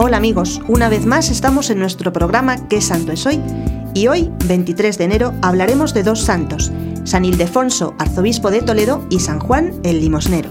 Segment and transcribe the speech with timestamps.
[0.00, 3.42] Hola amigos, una vez más estamos en nuestro programa ¿Qué santo es hoy?
[3.94, 6.72] Y hoy, 23 de enero, hablaremos de dos santos,
[7.04, 10.50] San Ildefonso, arzobispo de Toledo, y San Juan, el limosnero.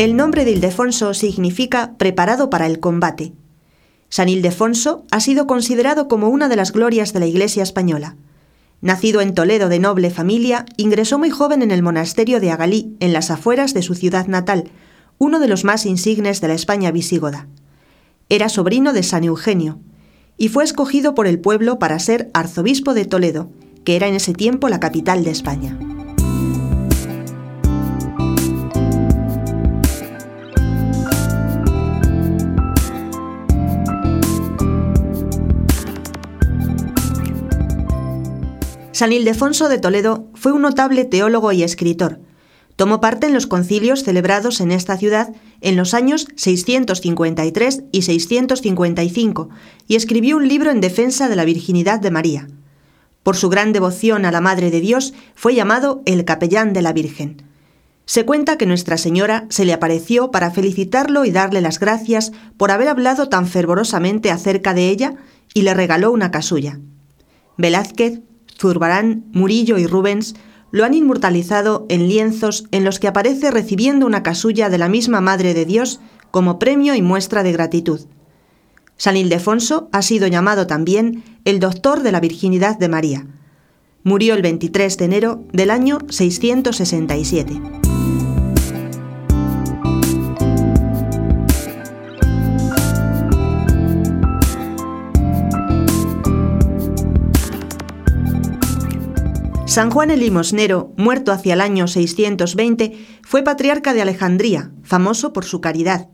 [0.00, 3.34] El nombre de Ildefonso significa preparado para el combate.
[4.08, 8.16] San Ildefonso ha sido considerado como una de las glorias de la Iglesia española.
[8.80, 13.12] Nacido en Toledo de noble familia, ingresó muy joven en el monasterio de Agalí, en
[13.12, 14.70] las afueras de su ciudad natal,
[15.18, 17.46] uno de los más insignes de la España visigoda.
[18.30, 19.80] Era sobrino de San Eugenio,
[20.38, 23.50] y fue escogido por el pueblo para ser arzobispo de Toledo,
[23.84, 25.78] que era en ese tiempo la capital de España.
[38.92, 42.18] San Ildefonso de Toledo fue un notable teólogo y escritor.
[42.74, 49.48] Tomó parte en los concilios celebrados en esta ciudad en los años 653 y 655
[49.86, 52.48] y escribió un libro en defensa de la virginidad de María.
[53.22, 56.92] Por su gran devoción a la Madre de Dios fue llamado el capellán de la
[56.92, 57.42] Virgen.
[58.06, 62.72] Se cuenta que Nuestra Señora se le apareció para felicitarlo y darle las gracias por
[62.72, 65.14] haber hablado tan fervorosamente acerca de ella
[65.54, 66.80] y le regaló una casulla.
[67.56, 68.22] Velázquez
[68.60, 70.34] Zurbarán, Murillo y Rubens
[70.70, 75.20] lo han inmortalizado en lienzos en los que aparece recibiendo una casulla de la misma
[75.20, 78.00] Madre de Dios como premio y muestra de gratitud.
[78.96, 83.26] San Ildefonso ha sido llamado también el doctor de la virginidad de María.
[84.04, 87.99] Murió el 23 de enero del año 667.
[99.70, 105.44] San Juan el Limosnero, muerto hacia el año 620, fue patriarca de Alejandría, famoso por
[105.44, 106.08] su caridad.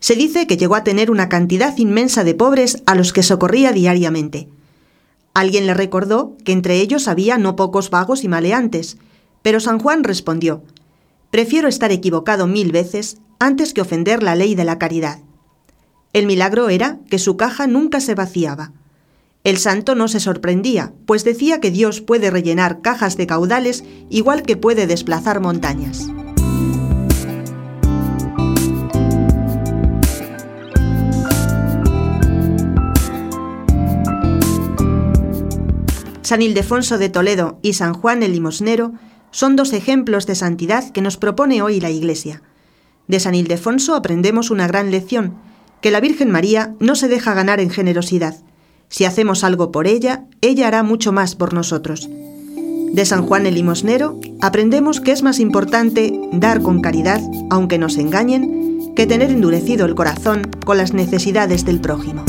[0.00, 3.72] Se dice que llegó a tener una cantidad inmensa de pobres a los que socorría
[3.72, 4.48] diariamente.
[5.34, 8.96] Alguien le recordó que entre ellos había no pocos vagos y maleantes,
[9.42, 10.62] pero San Juan respondió,
[11.30, 15.18] Prefiero estar equivocado mil veces antes que ofender la ley de la caridad.
[16.14, 18.72] El milagro era que su caja nunca se vaciaba.
[19.46, 24.42] El santo no se sorprendía, pues decía que Dios puede rellenar cajas de caudales igual
[24.42, 26.08] que puede desplazar montañas.
[36.22, 38.94] San Ildefonso de Toledo y San Juan el Limosnero
[39.30, 42.42] son dos ejemplos de santidad que nos propone hoy la Iglesia.
[43.06, 45.36] De San Ildefonso aprendemos una gran lección,
[45.80, 48.42] que la Virgen María no se deja ganar en generosidad,
[48.88, 52.08] si hacemos algo por ella, ella hará mucho más por nosotros.
[52.92, 57.20] De San Juan el Limosnero aprendemos que es más importante dar con caridad,
[57.50, 62.24] aunque nos engañen, que tener endurecido el corazón con las necesidades del prójimo.